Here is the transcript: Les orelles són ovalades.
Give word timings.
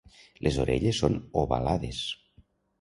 Les 0.47 0.57
orelles 0.63 1.03
són 1.05 1.19
ovalades. 1.45 2.03